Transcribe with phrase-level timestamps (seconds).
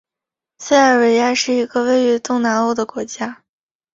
[0.57, 3.43] 塞尔维亚是一个位于东南欧的国家。